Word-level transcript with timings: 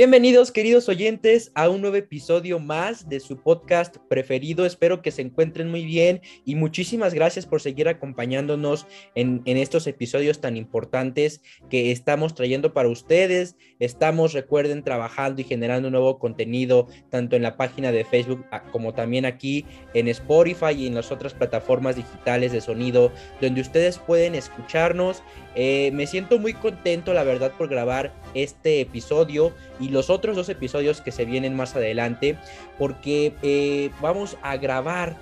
Bienvenidos 0.00 0.50
queridos 0.50 0.88
oyentes 0.88 1.52
a 1.54 1.68
un 1.68 1.82
nuevo 1.82 1.96
episodio 1.96 2.58
más 2.58 3.10
de 3.10 3.20
su 3.20 3.36
podcast 3.42 3.98
preferido. 4.08 4.64
Espero 4.64 5.02
que 5.02 5.10
se 5.10 5.20
encuentren 5.20 5.70
muy 5.70 5.84
bien 5.84 6.22
y 6.46 6.54
muchísimas 6.54 7.12
gracias 7.12 7.44
por 7.44 7.60
seguir 7.60 7.86
acompañándonos 7.86 8.86
en, 9.14 9.42
estos 9.44 9.86
episodios 9.86 10.40
tan 10.40 10.56
importantes 10.56 11.42
que 11.68 11.92
estamos 11.92 12.34
trayendo 12.34 12.72
para 12.72 12.88
ustedes. 12.88 13.56
Estamos, 13.78 14.32
recuerden, 14.32 14.82
trabajando 14.84 15.42
y 15.42 15.44
generando 15.44 15.90
nuevo 15.90 16.18
contenido 16.18 16.88
tanto 17.10 17.36
en 17.36 17.42
la 17.42 17.58
página 17.58 17.92
de 17.92 18.06
Facebook 18.06 18.46
como 18.72 18.94
también 18.94 19.26
aquí 19.26 19.66
en 19.92 20.08
Spotify 20.08 20.72
y 20.78 20.86
en 20.86 20.94
las 20.94 21.12
otras 21.12 21.34
plataformas 21.34 21.96
digitales 21.96 22.52
de 22.52 22.62
sonido 22.62 23.12
donde 23.42 23.60
ustedes 23.60 23.98
pueden 23.98 24.34
escucharnos. 24.34 25.22
Eh, 25.56 25.90
me 25.92 26.06
siento 26.06 26.38
muy 26.38 26.54
contento, 26.54 27.12
la 27.12 27.24
verdad, 27.24 27.52
por 27.58 27.68
grabar 27.68 28.14
este 28.32 28.80
episodio 28.80 29.52
y 29.78 29.89
los 29.90 30.10
otros 30.10 30.36
dos 30.36 30.48
episodios 30.48 31.00
que 31.00 31.12
se 31.12 31.24
vienen 31.24 31.54
más 31.54 31.76
adelante, 31.76 32.36
porque 32.78 33.34
eh, 33.42 33.90
vamos 34.00 34.36
a 34.42 34.56
grabar 34.56 35.16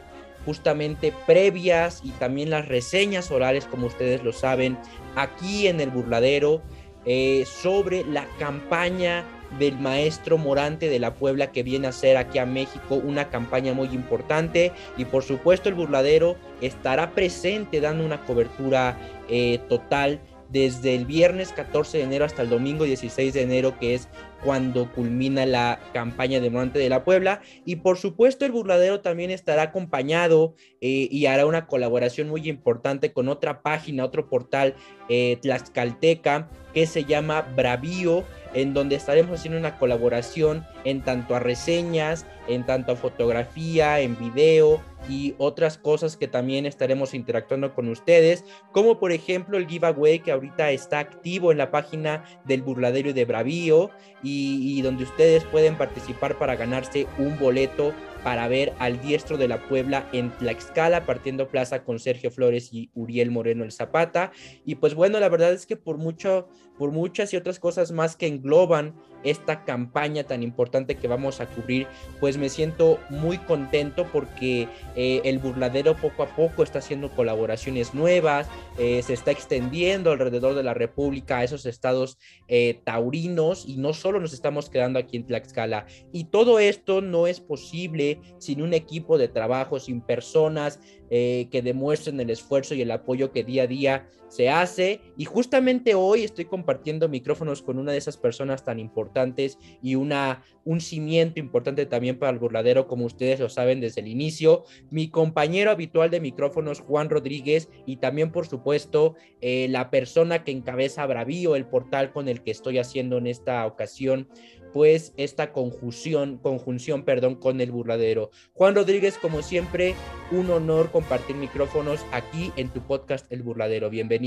justamente 0.44 1.12
previas 1.26 2.00
y 2.04 2.10
también 2.12 2.50
las 2.50 2.68
reseñas 2.68 3.30
orales, 3.30 3.64
como 3.66 3.86
ustedes 3.86 4.22
lo 4.22 4.32
saben, 4.32 4.78
aquí 5.16 5.66
en 5.66 5.80
el 5.80 5.90
burladero, 5.90 6.62
eh, 7.04 7.44
sobre 7.46 8.04
la 8.04 8.26
campaña 8.38 9.24
del 9.58 9.78
maestro 9.78 10.36
Morante 10.36 10.88
de 10.88 10.98
la 10.98 11.14
Puebla 11.14 11.52
que 11.52 11.62
viene 11.62 11.88
a 11.88 11.92
ser 11.92 12.16
aquí 12.16 12.38
a 12.38 12.46
México 12.46 12.96
una 12.96 13.30
campaña 13.30 13.72
muy 13.72 13.88
importante. 13.88 14.72
Y 14.96 15.04
por 15.04 15.22
supuesto 15.22 15.68
el 15.68 15.74
burladero 15.74 16.36
estará 16.60 17.12
presente 17.12 17.80
dando 17.80 18.04
una 18.04 18.20
cobertura 18.24 18.98
eh, 19.28 19.58
total 19.68 20.20
desde 20.48 20.94
el 20.94 21.04
viernes 21.04 21.52
14 21.52 21.98
de 21.98 22.04
enero 22.04 22.24
hasta 22.24 22.42
el 22.42 22.48
domingo 22.48 22.84
16 22.84 23.34
de 23.34 23.42
enero, 23.42 23.78
que 23.78 23.94
es 23.94 24.08
cuando 24.42 24.90
culmina 24.92 25.46
la 25.46 25.80
campaña 25.92 26.40
de 26.40 26.50
Monte 26.50 26.78
de 26.78 26.88
la 26.88 27.04
Puebla. 27.04 27.40
Y 27.64 27.76
por 27.76 27.98
supuesto, 27.98 28.44
el 28.44 28.52
burladero 28.52 29.00
también 29.00 29.30
estará 29.30 29.62
acompañado 29.62 30.54
eh, 30.80 31.08
y 31.10 31.26
hará 31.26 31.46
una 31.46 31.66
colaboración 31.66 32.28
muy 32.28 32.48
importante 32.48 33.12
con 33.12 33.28
otra 33.28 33.62
página, 33.62 34.04
otro 34.04 34.28
portal 34.28 34.74
eh, 35.08 35.38
tlaxcalteca 35.42 36.48
que 36.72 36.86
se 36.86 37.04
llama 37.04 37.42
Bravío, 37.56 38.24
en 38.54 38.74
donde 38.74 38.96
estaremos 38.96 39.38
haciendo 39.38 39.58
una 39.58 39.78
colaboración 39.78 40.64
en 40.84 41.02
tanto 41.02 41.34
a 41.34 41.40
reseñas, 41.40 42.26
en 42.46 42.64
tanto 42.64 42.92
a 42.92 42.96
fotografía, 42.96 44.00
en 44.00 44.18
video 44.18 44.80
y 45.08 45.34
otras 45.38 45.78
cosas 45.78 46.16
que 46.16 46.28
también 46.28 46.66
estaremos 46.66 47.14
interactuando 47.14 47.74
con 47.74 47.88
ustedes, 47.88 48.44
como 48.72 48.98
por 48.98 49.12
ejemplo 49.12 49.56
el 49.56 49.66
giveaway 49.66 50.20
que 50.20 50.32
ahorita 50.32 50.70
está 50.70 50.98
activo 50.98 51.50
en 51.52 51.58
la 51.58 51.70
página 51.70 52.24
del 52.44 52.62
burladero 52.62 53.12
de 53.12 53.24
Bravío 53.24 53.90
y, 54.22 54.78
y 54.78 54.82
donde 54.82 55.04
ustedes 55.04 55.44
pueden 55.44 55.76
participar 55.76 56.38
para 56.38 56.56
ganarse 56.56 57.06
un 57.18 57.38
boleto 57.38 57.92
para 58.22 58.48
ver 58.48 58.72
al 58.78 59.00
diestro 59.00 59.36
de 59.36 59.48
la 59.48 59.68
Puebla 59.68 60.08
en 60.12 60.30
Tlaxcala, 60.30 61.06
partiendo 61.06 61.48
plaza 61.48 61.84
con 61.84 61.98
Sergio 61.98 62.30
Flores 62.30 62.72
y 62.72 62.90
Uriel 62.94 63.30
Moreno 63.30 63.64
el 63.64 63.72
Zapata. 63.72 64.32
Y 64.64 64.76
pues 64.76 64.94
bueno, 64.94 65.20
la 65.20 65.28
verdad 65.28 65.52
es 65.52 65.66
que 65.66 65.76
por 65.76 65.98
mucho, 65.98 66.48
por 66.78 66.90
muchas 66.90 67.32
y 67.32 67.36
otras 67.36 67.58
cosas 67.58 67.92
más 67.92 68.16
que 68.16 68.26
engloban 68.26 68.94
esta 69.24 69.64
campaña 69.64 70.24
tan 70.24 70.42
importante 70.42 70.96
que 70.96 71.08
vamos 71.08 71.40
a 71.40 71.46
cubrir, 71.46 71.86
pues 72.20 72.38
me 72.38 72.48
siento 72.48 73.00
muy 73.10 73.38
contento 73.38 74.06
porque 74.12 74.68
eh, 74.94 75.20
el 75.24 75.38
burladero 75.38 75.96
poco 75.96 76.22
a 76.22 76.36
poco 76.36 76.62
está 76.62 76.78
haciendo 76.78 77.10
colaboraciones 77.10 77.94
nuevas, 77.94 78.48
eh, 78.78 79.02
se 79.02 79.14
está 79.14 79.30
extendiendo 79.30 80.12
alrededor 80.12 80.54
de 80.54 80.62
la 80.62 80.74
República 80.74 81.38
a 81.38 81.44
esos 81.44 81.66
estados 81.66 82.18
eh, 82.46 82.80
taurinos 82.84 83.64
y 83.66 83.76
no 83.76 83.92
solo 83.92 84.20
nos 84.20 84.32
estamos 84.32 84.70
quedando 84.70 84.98
aquí 84.98 85.16
en 85.16 85.26
Tlaxcala. 85.26 85.86
Y 86.12 86.24
todo 86.24 86.58
esto 86.58 87.00
no 87.00 87.26
es 87.26 87.40
posible 87.40 88.07
sin 88.38 88.62
un 88.62 88.74
equipo 88.74 89.18
de 89.18 89.28
trabajo, 89.28 89.78
sin 89.80 90.00
personas 90.00 90.80
eh, 91.10 91.48
que 91.50 91.62
demuestren 91.62 92.20
el 92.20 92.30
esfuerzo 92.30 92.74
y 92.74 92.82
el 92.82 92.90
apoyo 92.90 93.32
que 93.32 93.44
día 93.44 93.64
a 93.64 93.66
día 93.66 94.08
se 94.28 94.48
hace. 94.48 95.00
Y 95.16 95.24
justamente 95.24 95.94
hoy 95.94 96.24
estoy 96.24 96.44
compartiendo 96.44 97.08
micrófonos 97.08 97.62
con 97.62 97.78
una 97.78 97.92
de 97.92 97.98
esas 97.98 98.16
personas 98.16 98.64
tan 98.64 98.78
importantes 98.78 99.58
y 99.82 99.94
una, 99.94 100.42
un 100.64 100.80
cimiento 100.80 101.40
importante 101.40 101.86
también 101.86 102.18
para 102.18 102.32
el 102.32 102.38
burladero, 102.38 102.86
como 102.86 103.06
ustedes 103.06 103.40
lo 103.40 103.48
saben 103.48 103.80
desde 103.80 104.00
el 104.00 104.08
inicio. 104.08 104.64
Mi 104.90 105.08
compañero 105.08 105.70
habitual 105.70 106.10
de 106.10 106.20
micrófonos, 106.20 106.80
Juan 106.80 107.10
Rodríguez, 107.10 107.68
y 107.86 107.96
también, 107.96 108.30
por 108.30 108.46
supuesto, 108.46 109.14
eh, 109.40 109.66
la 109.70 109.90
persona 109.90 110.44
que 110.44 110.52
encabeza 110.52 111.06
Bravío, 111.06 111.56
el 111.56 111.66
portal 111.66 112.12
con 112.12 112.28
el 112.28 112.42
que 112.42 112.50
estoy 112.50 112.78
haciendo 112.78 113.18
en 113.18 113.26
esta 113.26 113.66
ocasión 113.66 114.28
pues 114.72 115.14
esta 115.16 115.52
conjunción, 115.52 116.38
conjunción, 116.38 117.02
perdón, 117.04 117.36
con 117.36 117.60
el 117.60 117.70
burladero. 117.70 118.30
Juan 118.52 118.74
Rodríguez, 118.74 119.16
como 119.18 119.42
siempre, 119.42 119.94
un 120.30 120.50
honor 120.50 120.90
compartir 120.90 121.36
micrófonos 121.36 122.04
aquí 122.12 122.52
en 122.56 122.68
tu 122.68 122.82
podcast 122.82 123.30
El 123.32 123.42
Burladero. 123.42 123.90
Bienvenido. 123.90 124.17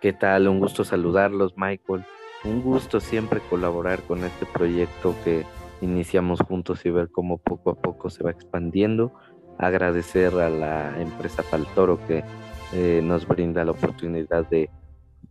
¿Qué 0.00 0.12
tal? 0.12 0.48
Un 0.48 0.58
gusto 0.58 0.84
saludarlos, 0.84 1.54
Michael. 1.56 2.04
Un 2.44 2.62
gusto 2.62 3.00
siempre 3.00 3.40
colaborar 3.48 4.02
con 4.02 4.24
este 4.24 4.46
proyecto 4.46 5.14
que 5.24 5.44
iniciamos 5.80 6.40
juntos 6.40 6.84
y 6.84 6.90
ver 6.90 7.10
cómo 7.10 7.38
poco 7.38 7.70
a 7.70 7.74
poco 7.74 8.10
se 8.10 8.24
va 8.24 8.30
expandiendo. 8.30 9.12
Agradecer 9.58 10.34
a 10.34 10.48
la 10.48 11.00
empresa 11.00 11.42
Paltoro 11.48 12.04
que 12.06 12.24
eh, 12.72 13.00
nos 13.04 13.28
brinda 13.28 13.64
la 13.64 13.72
oportunidad 13.72 14.48
de 14.48 14.70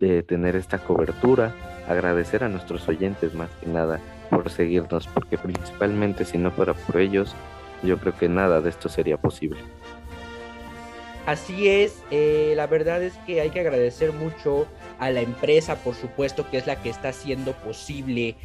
de 0.01 0.23
tener 0.23 0.55
esta 0.55 0.79
cobertura, 0.79 1.53
agradecer 1.87 2.43
a 2.43 2.49
nuestros 2.49 2.89
oyentes 2.89 3.33
más 3.35 3.49
que 3.61 3.67
nada 3.67 3.99
por 4.29 4.49
seguirnos, 4.49 5.07
porque 5.07 5.37
principalmente 5.37 6.25
si 6.25 6.37
no 6.39 6.51
fuera 6.51 6.73
por 6.73 6.99
ellos, 6.99 7.35
yo 7.83 7.97
creo 7.97 8.17
que 8.17 8.27
nada 8.27 8.61
de 8.61 8.71
esto 8.71 8.89
sería 8.89 9.17
posible. 9.17 9.59
Así 11.27 11.67
es, 11.67 12.01
eh, 12.09 12.53
la 12.55 12.65
verdad 12.65 13.03
es 13.03 13.13
que 13.27 13.41
hay 13.41 13.51
que 13.51 13.59
agradecer 13.59 14.11
mucho 14.11 14.67
a 14.97 15.11
la 15.11 15.21
empresa, 15.21 15.75
por 15.75 15.93
supuesto, 15.93 16.49
que 16.49 16.57
es 16.57 16.65
la 16.65 16.81
que 16.81 16.89
está 16.89 17.09
haciendo 17.09 17.53
posible, 17.53 18.35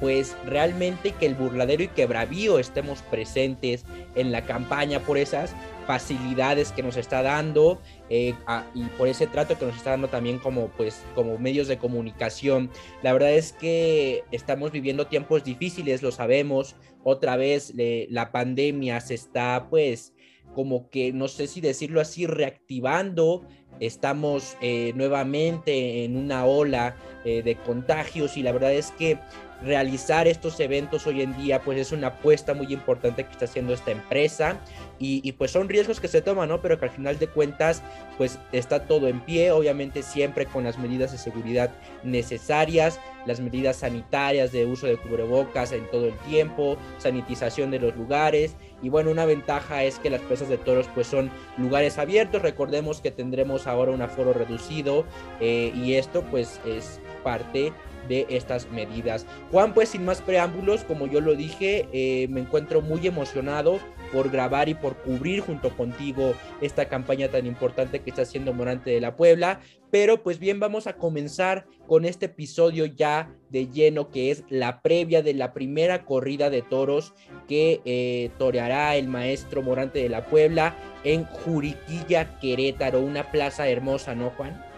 pues 0.00 0.36
realmente 0.44 1.12
que 1.12 1.24
el 1.24 1.34
burladero 1.34 1.82
y 1.82 1.88
que 1.88 2.04
Bravío 2.04 2.58
estemos 2.58 3.00
presentes 3.02 3.86
en 4.14 4.32
la 4.32 4.44
campaña 4.44 5.00
por 5.00 5.16
esas 5.16 5.54
facilidades 5.86 6.72
que 6.72 6.82
nos 6.82 6.98
está 6.98 7.22
dando 7.22 7.80
eh, 8.10 8.34
y 8.74 8.84
por 8.98 9.08
ese 9.08 9.26
trato 9.26 9.58
que 9.58 9.66
nos 9.66 9.76
está 9.76 9.90
dando 9.90 10.08
también 10.08 10.38
como 10.38 10.68
pues 10.68 11.02
como 11.14 11.38
medios 11.38 11.68
de 11.68 11.78
comunicación. 11.78 12.70
La 13.02 13.14
verdad 13.14 13.32
es 13.32 13.52
que 13.52 14.24
estamos 14.30 14.72
viviendo 14.72 15.06
tiempos 15.06 15.42
difíciles, 15.42 16.02
lo 16.02 16.12
sabemos. 16.12 16.76
Otra 17.02 17.36
vez 17.36 17.72
la 17.74 18.30
pandemia 18.30 19.00
se 19.00 19.14
está 19.14 19.66
pues 19.70 20.12
como 20.54 20.90
que 20.90 21.12
no 21.12 21.28
sé 21.28 21.46
si 21.46 21.60
decirlo 21.60 22.00
así 22.00 22.26
reactivando. 22.26 23.46
Estamos 23.78 24.56
eh, 24.60 24.92
nuevamente 24.94 26.04
en 26.04 26.16
una 26.16 26.44
ola 26.44 26.96
eh, 27.24 27.42
de 27.42 27.56
contagios 27.56 28.36
y 28.36 28.42
la 28.42 28.52
verdad 28.52 28.74
es 28.74 28.90
que 28.92 29.18
realizar 29.62 30.26
estos 30.26 30.58
eventos 30.60 31.06
hoy 31.06 31.22
en 31.22 31.36
día, 31.36 31.60
pues 31.62 31.78
es 31.78 31.92
una 31.92 32.08
apuesta 32.08 32.54
muy 32.54 32.72
importante 32.72 33.24
que 33.24 33.30
está 33.30 33.44
haciendo 33.44 33.74
esta 33.74 33.90
empresa. 33.90 34.58
Y, 35.02 35.32
pues 35.32 35.50
son 35.50 35.70
riesgos 35.70 35.98
que 35.98 36.08
se 36.08 36.20
toman, 36.20 36.50
¿no? 36.50 36.60
Pero 36.60 36.78
que 36.78 36.84
al 36.84 36.90
final 36.90 37.18
de 37.18 37.26
cuentas, 37.26 37.82
pues 38.18 38.38
está 38.52 38.84
todo 38.84 39.08
en 39.08 39.20
pie, 39.20 39.50
obviamente 39.50 40.02
siempre 40.02 40.44
con 40.44 40.64
las 40.64 40.78
medidas 40.78 41.12
de 41.12 41.16
seguridad 41.16 41.70
necesarias, 42.04 43.00
las 43.24 43.40
medidas 43.40 43.76
sanitarias 43.76 44.52
de 44.52 44.66
uso 44.66 44.86
de 44.86 44.98
cubrebocas 44.98 45.72
en 45.72 45.90
todo 45.90 46.08
el 46.08 46.18
tiempo, 46.28 46.76
sanitización 46.98 47.70
de 47.70 47.78
los 47.78 47.96
lugares. 47.96 48.56
Y 48.82 48.90
bueno, 48.90 49.10
una 49.10 49.24
ventaja 49.24 49.84
es 49.84 49.98
que 49.98 50.10
las 50.10 50.20
plazas 50.20 50.50
de 50.50 50.58
toros 50.58 50.86
pues 50.94 51.06
son 51.06 51.30
lugares 51.56 51.96
abiertos, 51.96 52.42
recordemos 52.42 53.00
que 53.00 53.10
tendremos 53.10 53.66
ahora 53.66 53.92
un 53.92 54.02
aforo 54.02 54.34
reducido 54.34 55.06
eh, 55.40 55.72
y 55.74 55.94
esto 55.94 56.22
pues 56.30 56.60
es 56.66 57.00
parte 57.22 57.72
de 58.08 58.26
estas 58.30 58.70
medidas. 58.70 59.26
Juan, 59.50 59.74
pues 59.74 59.90
sin 59.90 60.04
más 60.04 60.20
preámbulos, 60.22 60.84
como 60.84 61.06
yo 61.06 61.20
lo 61.20 61.34
dije, 61.34 61.88
eh, 61.92 62.26
me 62.28 62.40
encuentro 62.40 62.80
muy 62.80 63.06
emocionado 63.06 63.78
por 64.12 64.30
grabar 64.30 64.68
y 64.68 64.74
por 64.74 64.96
cubrir 64.96 65.40
junto 65.40 65.70
contigo 65.76 66.34
esta 66.60 66.86
campaña 66.86 67.28
tan 67.28 67.46
importante 67.46 68.00
que 68.00 68.10
está 68.10 68.22
haciendo 68.22 68.52
Morante 68.52 68.90
de 68.90 69.00
la 69.00 69.16
Puebla. 69.16 69.60
Pero 69.90 70.22
pues 70.22 70.38
bien, 70.38 70.60
vamos 70.60 70.86
a 70.86 70.94
comenzar 70.94 71.66
con 71.86 72.04
este 72.04 72.26
episodio 72.26 72.86
ya 72.86 73.32
de 73.50 73.68
lleno 73.68 74.10
que 74.10 74.30
es 74.30 74.44
la 74.48 74.82
previa 74.82 75.22
de 75.22 75.34
la 75.34 75.52
primera 75.52 76.04
corrida 76.04 76.48
de 76.48 76.62
toros 76.62 77.12
que 77.48 77.80
eh, 77.84 78.30
toreará 78.38 78.94
el 78.96 79.08
maestro 79.08 79.62
Morante 79.62 80.00
de 80.00 80.08
la 80.08 80.26
Puebla 80.26 80.76
en 81.02 81.24
Juriquilla, 81.24 82.38
Querétaro, 82.38 83.00
una 83.00 83.30
plaza 83.32 83.68
hermosa, 83.68 84.14
¿no, 84.14 84.30
Juan? 84.30 84.69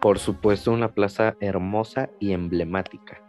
Por 0.00 0.18
supuesto, 0.18 0.72
una 0.72 0.92
plaza 0.92 1.36
hermosa 1.40 2.08
y 2.18 2.32
emblemática. 2.32 3.20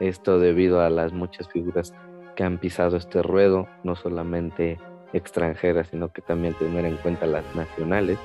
Esto 0.00 0.40
debido 0.40 0.80
a 0.80 0.90
las 0.90 1.12
muchas 1.12 1.48
figuras 1.48 1.94
que 2.34 2.42
han 2.42 2.58
pisado 2.58 2.96
este 2.96 3.22
ruedo, 3.22 3.68
no 3.84 3.94
solamente 3.94 4.78
extranjeras, 5.12 5.88
sino 5.88 6.12
que 6.12 6.22
también 6.22 6.54
tener 6.54 6.84
en 6.86 6.96
cuenta 6.96 7.26
las 7.26 7.44
nacionales. 7.54 8.18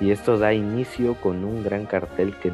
Y 0.00 0.12
esto 0.12 0.38
da 0.38 0.52
inicio 0.52 1.16
con 1.20 1.44
un 1.44 1.64
gran 1.64 1.86
cartel 1.86 2.36
que 2.38 2.52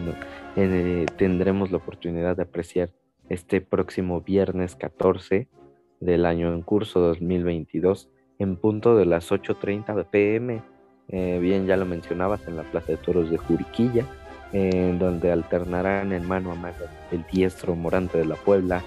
eh, 0.57 1.07
tendremos 1.17 1.71
la 1.71 1.79
oportunidad 1.79 2.37
de 2.37 2.45
apreciar 2.45 2.91
este 3.29 3.61
próximo 3.61 4.23
viernes 4.23 4.77
14 4.77 5.49
del 6.01 6.25
año 6.25 6.53
en 6.53 6.63
curso 6.63 7.01
2022 7.01 8.09
en 8.39 8.57
punto 8.57 8.97
de 8.97 9.05
las 9.05 9.31
8.30 9.31 10.07
pm. 10.11 10.63
Eh, 11.09 11.39
bien, 11.41 11.67
ya 11.67 11.77
lo 11.77 11.85
mencionabas 11.85 12.47
en 12.49 12.57
la 12.57 12.63
Plaza 12.63 12.93
de 12.93 12.99
Toros 12.99 13.31
de 13.31 13.37
Juriquilla, 13.37 14.07
en 14.53 14.99
donde 14.99 15.31
alternarán 15.31 16.13
en 16.13 16.27
mano 16.27 16.53
a 16.53 16.55
mano 16.55 16.77
el 17.13 17.25
diestro 17.33 17.75
Morante 17.75 18.19
de 18.19 18.25
la 18.25 18.37
Puebla 18.37 18.83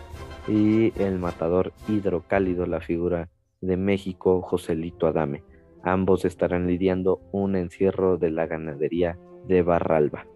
y 0.47 0.93
el 1.01 1.19
matador 1.19 1.71
hidrocálido, 1.87 2.65
la 2.65 2.81
figura 2.81 3.29
de 3.61 3.77
México, 3.77 4.41
Joselito 4.41 5.07
Adame. 5.07 5.43
Ambos 5.83 6.25
estarán 6.25 6.67
lidiando 6.67 7.21
un 7.31 7.55
encierro 7.55 8.17
de 8.17 8.31
la 8.31 8.47
ganadería 8.47 9.17
de 9.47 9.61
Barralba. 9.61 10.27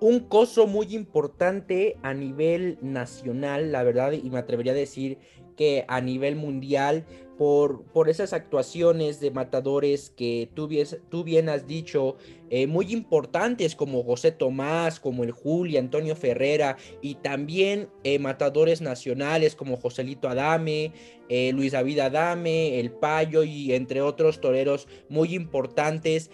Un 0.00 0.20
coso 0.20 0.68
muy 0.68 0.94
importante 0.94 1.96
a 2.02 2.14
nivel 2.14 2.78
nacional, 2.82 3.72
la 3.72 3.82
verdad, 3.82 4.12
y 4.12 4.30
me 4.30 4.38
atrevería 4.38 4.72
a 4.72 4.76
decir 4.76 5.18
que 5.56 5.84
a 5.88 6.00
nivel 6.00 6.36
mundial, 6.36 7.04
por, 7.36 7.82
por 7.86 8.08
esas 8.08 8.32
actuaciones 8.32 9.18
de 9.18 9.32
matadores 9.32 10.10
que 10.10 10.50
tú, 10.54 10.68
tú 11.08 11.24
bien 11.24 11.48
has 11.48 11.66
dicho, 11.66 12.16
eh, 12.50 12.66
muy 12.66 12.92
importantes 12.92 13.74
como 13.74 14.02
José 14.02 14.32
Tomás, 14.32 15.00
como 15.00 15.24
el 15.24 15.32
Juli, 15.32 15.76
Antonio 15.76 16.16
Ferrera, 16.16 16.76
y 17.02 17.16
también 17.16 17.88
eh, 18.04 18.18
matadores 18.18 18.80
nacionales 18.80 19.54
como 19.54 19.76
Joselito 19.76 20.28
Adame, 20.28 20.92
eh, 21.28 21.52
Luis 21.52 21.72
David 21.72 21.98
Adame, 21.98 22.80
El 22.80 22.90
Payo 22.90 23.42
y 23.42 23.74
entre 23.74 24.00
otros 24.00 24.40
toreros 24.40 24.88
muy 25.08 25.34
importantes 25.34 26.30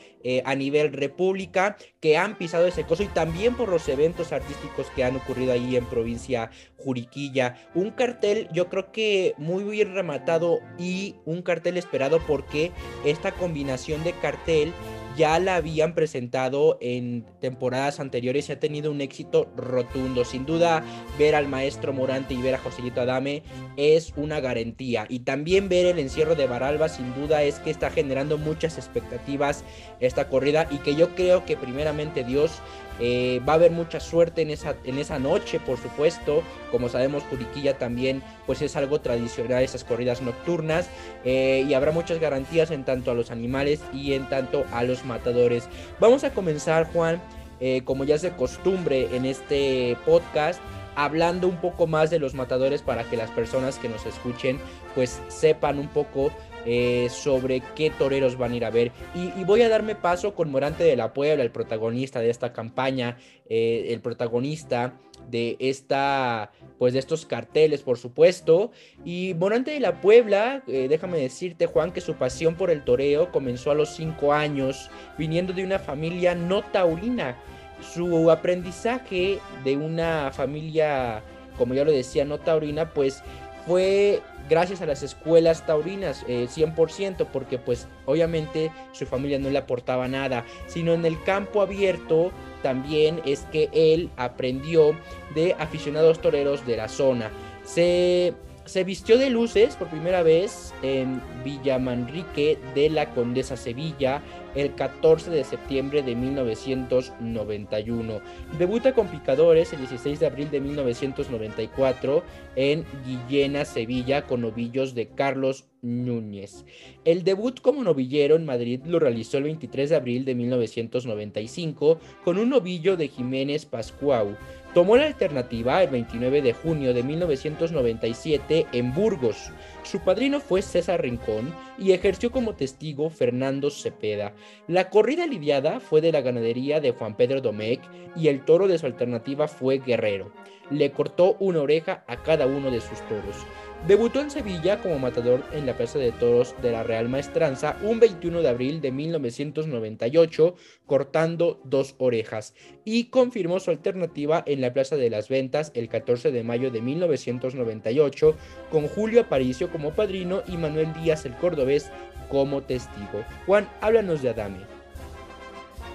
a 0.46 0.54
nivel 0.54 0.94
república 0.94 1.76
que 2.00 2.16
han 2.16 2.38
pisado 2.38 2.66
ese 2.66 2.84
coso 2.84 3.02
y 3.02 3.08
también 3.08 3.54
por 3.54 3.68
los 3.68 3.86
eventos 3.90 4.32
artísticos 4.32 4.86
que 4.96 5.04
han 5.04 5.16
ocurrido 5.16 5.52
ahí 5.52 5.76
en 5.76 5.84
provincia 5.84 6.50
Juriquilla. 6.78 7.56
Un 7.74 7.90
cartel 7.90 8.48
yo 8.50 8.70
creo 8.70 8.90
que 8.90 9.34
muy 9.36 9.64
bien 9.64 9.92
rematado 9.92 10.60
y 10.78 11.16
un 11.26 11.42
cartel 11.42 11.76
esperado 11.76 12.20
porque 12.26 12.72
esta 13.04 13.32
combinación 13.32 14.02
de 14.02 14.12
cartel 14.14 14.72
ya 15.16 15.38
la 15.38 15.56
habían 15.56 15.94
presentado 15.94 16.78
en 16.80 17.24
temporadas 17.40 18.00
anteriores 18.00 18.48
y 18.48 18.52
ha 18.52 18.60
tenido 18.60 18.90
un 18.90 19.00
éxito 19.00 19.48
rotundo. 19.56 20.24
Sin 20.24 20.46
duda, 20.46 20.84
ver 21.18 21.34
al 21.34 21.48
maestro 21.48 21.92
Morante 21.92 22.34
y 22.34 22.42
ver 22.42 22.54
a 22.54 22.58
Joselito 22.58 23.00
Adame 23.00 23.42
es 23.76 24.12
una 24.16 24.40
garantía. 24.40 25.06
Y 25.08 25.20
también 25.20 25.68
ver 25.68 25.86
el 25.86 25.98
encierro 25.98 26.34
de 26.34 26.46
Baralba, 26.46 26.88
sin 26.88 27.14
duda, 27.14 27.42
es 27.42 27.58
que 27.60 27.70
está 27.70 27.90
generando 27.90 28.38
muchas 28.38 28.78
expectativas 28.78 29.64
esta 30.00 30.28
corrida 30.28 30.66
y 30.70 30.78
que 30.78 30.94
yo 30.94 31.14
creo 31.14 31.44
que 31.44 31.56
primeramente 31.56 32.24
Dios 32.24 32.60
eh, 33.00 33.40
va 33.46 33.54
a 33.54 33.56
haber 33.56 33.70
mucha 33.70 34.00
suerte 34.00 34.42
en 34.42 34.50
esa, 34.50 34.76
en 34.84 34.98
esa 34.98 35.18
noche, 35.18 35.60
por 35.60 35.78
supuesto. 35.78 36.42
Como 36.70 36.88
sabemos, 36.88 37.22
Juriquilla 37.30 37.78
también 37.78 38.22
pues 38.46 38.62
es 38.62 38.76
algo 38.76 39.00
tradicional, 39.00 39.62
esas 39.62 39.84
corridas 39.84 40.22
nocturnas. 40.22 40.88
Eh, 41.24 41.64
y 41.68 41.74
habrá 41.74 41.92
muchas 41.92 42.20
garantías 42.20 42.70
en 42.70 42.84
tanto 42.84 43.10
a 43.10 43.14
los 43.14 43.30
animales 43.30 43.80
y 43.92 44.14
en 44.14 44.28
tanto 44.28 44.64
a 44.72 44.82
los 44.84 45.04
matadores. 45.04 45.68
Vamos 46.00 46.24
a 46.24 46.30
comenzar, 46.30 46.86
Juan, 46.92 47.20
eh, 47.60 47.82
como 47.84 48.04
ya 48.04 48.16
es 48.16 48.22
de 48.22 48.32
costumbre 48.32 49.14
en 49.16 49.26
este 49.26 49.96
podcast 50.04 50.60
hablando 50.96 51.48
un 51.48 51.56
poco 51.56 51.86
más 51.86 52.10
de 52.10 52.18
los 52.18 52.34
matadores 52.34 52.82
para 52.82 53.04
que 53.04 53.16
las 53.16 53.30
personas 53.30 53.78
que 53.78 53.88
nos 53.88 54.06
escuchen 54.06 54.58
pues 54.94 55.20
sepan 55.28 55.78
un 55.78 55.88
poco 55.88 56.30
eh, 56.66 57.08
sobre 57.10 57.62
qué 57.74 57.90
toreros 57.90 58.38
van 58.38 58.52
a 58.52 58.56
ir 58.56 58.64
a 58.64 58.70
ver. 58.70 58.92
Y, 59.14 59.44
voy 59.44 59.62
a 59.62 59.68
darme 59.68 59.94
paso 59.94 60.34
con 60.34 60.50
Morante 60.50 60.84
de 60.84 60.96
la 60.96 61.12
Puebla, 61.12 61.42
el 61.42 61.50
protagonista 61.50 62.20
de 62.20 62.30
esta 62.30 62.52
campaña, 62.52 63.18
eh, 63.48 63.86
el 63.90 64.00
protagonista 64.00 64.98
de 65.28 65.56
esta, 65.58 66.52
pues 66.78 66.92
de 66.94 66.98
estos 66.98 67.26
carteles, 67.26 67.82
por 67.82 67.98
supuesto. 67.98 68.70
Y 69.04 69.34
Morante 69.38 69.72
de 69.72 69.80
la 69.80 70.00
Puebla, 70.00 70.62
eh, 70.66 70.86
déjame 70.88 71.18
decirte, 71.18 71.66
Juan, 71.66 71.92
que 71.92 72.00
su 72.00 72.14
pasión 72.14 72.54
por 72.54 72.70
el 72.70 72.84
toreo 72.84 73.30
comenzó 73.30 73.70
a 73.70 73.74
los 73.74 73.90
cinco 73.90 74.32
años, 74.32 74.90
viniendo 75.18 75.52
de 75.52 75.64
una 75.64 75.78
familia 75.78 76.34
no 76.34 76.62
taurina. 76.62 77.36
Su 77.80 78.30
aprendizaje 78.30 79.38
de 79.64 79.76
una 79.76 80.30
familia, 80.32 81.22
como 81.58 81.74
ya 81.74 81.84
lo 81.84 81.92
decía, 81.92 82.24
no 82.24 82.38
taurina, 82.38 82.94
pues 82.94 83.22
fue 83.66 84.22
gracias 84.48 84.82
a 84.82 84.86
las 84.86 85.02
escuelas 85.02 85.66
taurinas, 85.66 86.24
100%, 86.26 87.20
eh, 87.20 87.26
porque 87.32 87.58
pues 87.58 87.88
obviamente 88.06 88.70
su 88.92 89.06
familia 89.06 89.38
no 89.38 89.50
le 89.50 89.58
aportaba 89.58 90.08
nada, 90.08 90.44
sino 90.66 90.92
en 90.92 91.04
el 91.04 91.22
campo 91.22 91.62
abierto 91.62 92.30
también 92.62 93.20
es 93.24 93.40
que 93.52 93.68
él 93.72 94.10
aprendió 94.16 94.96
de 95.34 95.54
aficionados 95.58 96.20
toreros 96.20 96.66
de 96.66 96.76
la 96.76 96.88
zona. 96.88 97.30
Se, 97.64 98.34
se 98.64 98.84
vistió 98.84 99.18
de 99.18 99.30
luces 99.30 99.76
por 99.76 99.88
primera 99.88 100.22
vez 100.22 100.72
en 100.82 101.20
Villamanrique 101.44 102.58
de 102.74 102.90
la 102.90 103.10
Condesa 103.10 103.56
Sevilla 103.56 104.22
el 104.54 104.74
14 104.74 105.30
de 105.30 105.44
septiembre 105.44 106.02
de 106.02 106.14
1991. 106.14 108.20
Debuta 108.58 108.94
con 108.94 109.08
Picadores 109.08 109.72
el 109.72 109.80
16 109.80 110.20
de 110.20 110.26
abril 110.26 110.50
de 110.50 110.60
1994 110.60 112.22
en 112.56 112.84
Guillena, 113.04 113.64
Sevilla, 113.64 114.26
con 114.26 114.42
novillos 114.42 114.94
de 114.94 115.08
Carlos 115.08 115.66
Núñez. 115.82 116.64
El 117.04 117.24
debut 117.24 117.60
como 117.60 117.82
novillero 117.82 118.36
en 118.36 118.46
Madrid 118.46 118.80
lo 118.86 118.98
realizó 118.98 119.38
el 119.38 119.44
23 119.44 119.90
de 119.90 119.96
abril 119.96 120.24
de 120.24 120.34
1995 120.34 121.98
con 122.24 122.38
un 122.38 122.50
novillo 122.50 122.96
de 122.96 123.08
Jiménez 123.08 123.66
Pascuau. 123.66 124.36
Tomó 124.74 124.96
la 124.96 125.06
alternativa 125.06 125.84
el 125.84 125.90
29 125.90 126.42
de 126.42 126.52
junio 126.52 126.92
de 126.92 127.04
1997 127.04 128.66
en 128.72 128.92
Burgos. 128.92 129.52
Su 129.84 130.00
padrino 130.00 130.40
fue 130.40 130.62
César 130.62 131.00
Rincón 131.00 131.54
y 131.78 131.92
ejerció 131.92 132.32
como 132.32 132.56
testigo 132.56 133.08
Fernando 133.08 133.70
Cepeda. 133.70 134.32
La 134.66 134.90
corrida 134.90 135.28
lidiada 135.28 135.78
fue 135.78 136.00
de 136.00 136.10
la 136.10 136.22
ganadería 136.22 136.80
de 136.80 136.90
Juan 136.90 137.16
Pedro 137.16 137.40
Domecq 137.40 137.82
y 138.16 138.26
el 138.26 138.44
toro 138.44 138.66
de 138.66 138.78
su 138.78 138.86
alternativa 138.86 139.46
fue 139.46 139.78
Guerrero. 139.78 140.32
Le 140.70 140.90
cortó 140.90 141.36
una 141.38 141.60
oreja 141.60 142.02
a 142.08 142.24
cada 142.24 142.46
uno 142.46 142.72
de 142.72 142.80
sus 142.80 142.98
toros. 143.02 143.46
Debutó 143.86 144.22
en 144.22 144.30
Sevilla 144.30 144.80
como 144.80 144.98
matador 144.98 145.42
en 145.52 145.66
la 145.66 145.76
Plaza 145.76 145.98
de 145.98 146.10
Toros 146.10 146.54
de 146.62 146.72
la 146.72 146.84
Real 146.84 147.10
Maestranza 147.10 147.76
un 147.82 148.00
21 148.00 148.40
de 148.40 148.48
abril 148.48 148.80
de 148.80 148.90
1998, 148.90 150.54
cortando 150.86 151.60
dos 151.64 151.94
orejas, 151.98 152.54
y 152.86 153.10
confirmó 153.10 153.60
su 153.60 153.70
alternativa 153.70 154.42
en 154.46 154.62
la 154.62 154.72
Plaza 154.72 154.96
de 154.96 155.10
las 155.10 155.28
Ventas 155.28 155.70
el 155.74 155.90
14 155.90 156.32
de 156.32 156.42
mayo 156.42 156.70
de 156.70 156.80
1998, 156.80 158.34
con 158.70 158.88
Julio 158.88 159.20
Aparicio 159.20 159.70
como 159.70 159.92
padrino 159.92 160.40
y 160.48 160.56
Manuel 160.56 160.94
Díaz 160.94 161.26
el 161.26 161.34
Cordobés 161.34 161.92
como 162.30 162.62
testigo. 162.62 163.22
Juan, 163.44 163.68
háblanos 163.82 164.22
de 164.22 164.30
Adame. 164.30 164.60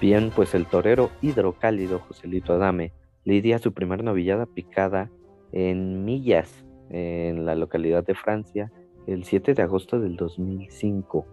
Bien, 0.00 0.30
pues 0.30 0.54
el 0.54 0.66
torero 0.66 1.10
hidrocálido 1.22 1.98
Joselito 1.98 2.52
Adame 2.52 2.92
lidia 3.24 3.58
su 3.58 3.72
primer 3.74 4.04
novillada 4.04 4.46
picada 4.46 5.10
en 5.50 6.04
millas 6.04 6.64
en 6.90 7.46
la 7.46 7.54
localidad 7.54 8.04
de 8.04 8.14
Francia 8.14 8.70
el 9.06 9.24
7 9.24 9.54
de 9.54 9.62
agosto 9.62 9.98
del 9.98 10.16
2005. 10.16 11.26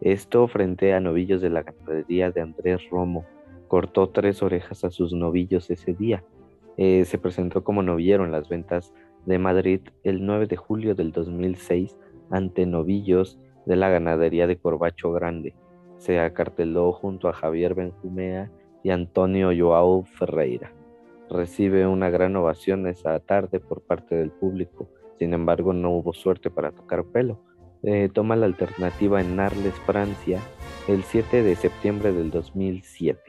Esto 0.00 0.48
frente 0.48 0.94
a 0.94 1.00
novillos 1.00 1.40
de 1.42 1.50
la 1.50 1.62
ganadería 1.62 2.30
de 2.30 2.40
Andrés 2.40 2.80
Romo. 2.90 3.24
Cortó 3.68 4.08
tres 4.08 4.42
orejas 4.42 4.84
a 4.84 4.90
sus 4.90 5.12
novillos 5.12 5.70
ese 5.70 5.92
día. 5.92 6.24
Eh, 6.76 7.04
se 7.04 7.18
presentó 7.18 7.62
como 7.62 7.82
novillero 7.82 8.24
en 8.24 8.32
las 8.32 8.48
ventas 8.48 8.94
de 9.26 9.38
Madrid 9.38 9.80
el 10.02 10.24
9 10.24 10.46
de 10.46 10.56
julio 10.56 10.94
del 10.94 11.12
2006 11.12 11.98
ante 12.30 12.64
novillos 12.64 13.38
de 13.66 13.76
la 13.76 13.90
ganadería 13.90 14.46
de 14.46 14.56
Corbacho 14.56 15.12
Grande. 15.12 15.54
Se 15.98 16.18
acarteló 16.18 16.92
junto 16.92 17.28
a 17.28 17.34
Javier 17.34 17.74
Benjumea 17.74 18.50
y 18.82 18.90
Antonio 18.90 19.50
Joao 19.56 20.04
Ferreira. 20.04 20.72
Recibe 21.28 21.86
una 21.86 22.08
gran 22.08 22.34
ovación 22.36 22.86
esa 22.86 23.20
tarde 23.20 23.60
por 23.60 23.82
parte 23.82 24.14
del 24.14 24.30
público 24.30 24.88
sin 25.20 25.34
embargo, 25.34 25.74
no 25.74 25.90
hubo 25.90 26.14
suerte 26.14 26.48
para 26.48 26.72
tocar 26.72 27.04
pelo. 27.04 27.44
Eh, 27.82 28.08
toma 28.10 28.36
la 28.36 28.46
alternativa 28.46 29.20
en 29.20 29.38
Arles, 29.38 29.74
Francia, 29.84 30.40
el 30.88 31.02
7 31.02 31.42
de 31.42 31.56
septiembre 31.56 32.10
del 32.14 32.30
2007. 32.30 33.20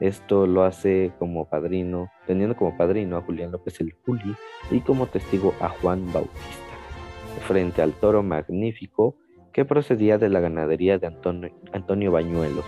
Esto 0.00 0.46
lo 0.46 0.64
hace 0.64 1.12
como 1.18 1.46
padrino, 1.50 2.08
teniendo 2.26 2.56
como 2.56 2.78
padrino 2.78 3.18
a 3.18 3.20
Julián 3.20 3.52
López 3.52 3.78
el 3.82 3.92
Juli 3.92 4.34
y 4.70 4.80
como 4.80 5.06
testigo 5.06 5.52
a 5.60 5.68
Juan 5.68 6.10
Bautista, 6.14 6.74
frente 7.46 7.82
al 7.82 7.92
toro 7.92 8.22
magnífico 8.22 9.18
que 9.52 9.66
procedía 9.66 10.16
de 10.16 10.30
la 10.30 10.40
ganadería 10.40 10.98
de 10.98 11.08
Antonio, 11.08 11.50
Antonio 11.74 12.10
Bañuelo. 12.10 12.62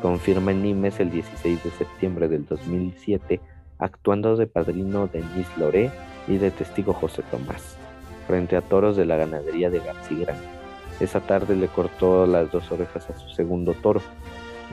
Confirma 0.00 0.52
en 0.52 0.62
Nimes 0.62 0.98
el 0.98 1.10
16 1.10 1.62
de 1.62 1.70
septiembre 1.72 2.28
del 2.28 2.46
2007, 2.46 3.38
actuando 3.78 4.34
de 4.36 4.46
padrino 4.46 5.08
Denis 5.08 5.46
Loré 5.58 5.90
y 6.26 6.38
de 6.38 6.50
testigo 6.50 6.94
José 6.94 7.22
Tomás 7.30 7.78
frente 8.28 8.56
a 8.56 8.60
toros 8.60 8.96
de 8.96 9.06
la 9.06 9.16
ganadería 9.16 9.70
de 9.70 9.80
Grande. 9.80 10.34
Esa 11.00 11.20
tarde 11.20 11.56
le 11.56 11.68
cortó 11.68 12.26
las 12.26 12.52
dos 12.52 12.70
orejas 12.70 13.08
a 13.08 13.18
su 13.18 13.28
segundo 13.30 13.72
toro. 13.72 14.02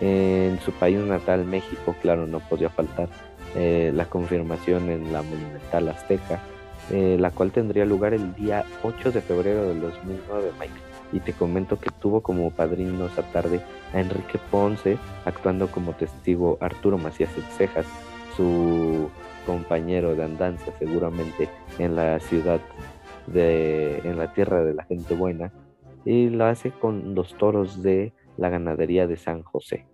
En 0.02 0.60
su 0.60 0.74
país 0.74 1.00
natal, 1.00 1.46
México, 1.46 1.96
claro, 2.02 2.28
no 2.28 2.42
podía 2.42 2.70
faltar 2.70 3.08
eh, 3.56 3.92
la 3.96 4.06
confirmación 4.06 4.90
en 4.90 5.14
la 5.14 5.22
Monumental 5.22 5.88
Azteca, 5.88 6.42
eh, 6.92 7.16
la 7.18 7.32
cual 7.32 7.52
tendría 7.52 7.86
lugar 7.86 8.14
el 8.14 8.36
día 8.36 8.66
8 8.84 9.12
de 9.12 9.22
febrero 9.22 9.70
del 9.70 9.80
2009, 9.80 10.52
Mike. 10.60 10.74
Y 11.14 11.20
te 11.22 11.32
comento 11.32 11.80
que 11.80 11.90
tuvo 12.02 12.22
como 12.22 12.52
padrino 12.52 13.06
esa 13.06 13.22
tarde 13.32 13.62
a 13.94 14.02
Enrique 14.02 14.38
Ponce, 14.52 14.98
actuando 15.24 15.68
como 15.68 15.94
testigo 15.94 16.58
Arturo 16.60 16.98
Macías 16.98 17.30
Cejas, 17.58 17.86
su 18.36 19.10
compañero 19.46 20.16
de 20.16 20.24
andanza 20.24 20.66
seguramente 20.80 21.48
en 21.78 21.96
la 21.96 22.20
ciudad 22.20 22.60
en 23.34 24.17
la 24.17 24.34
tierra 24.34 24.63
de 24.63 24.74
la 24.74 24.84
gente 24.84 25.15
buena, 25.15 25.51
y 26.05 26.29
lo 26.29 26.46
hace 26.46 26.72
con 26.72 27.15
los 27.15 27.36
toros 27.38 27.82
de 27.82 28.13
la 28.38 28.50
ganadería 28.50 29.08
de 29.08 29.17
San 29.17 29.44
José. 29.44 29.86